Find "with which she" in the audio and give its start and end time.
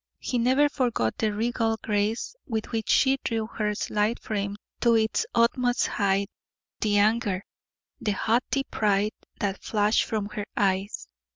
2.47-3.19